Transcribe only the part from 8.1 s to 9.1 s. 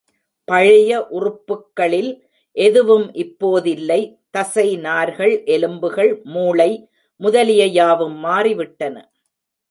மாறிவிட்டன.